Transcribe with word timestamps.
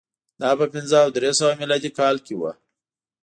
دا 0.41 0.49
په 0.59 0.65
پنځه 0.73 0.97
او 1.03 1.09
درې 1.17 1.31
سوه 1.39 1.53
میلادي 1.59 1.89
کال 1.99 2.15
کې 2.25 2.33
و 2.39 2.43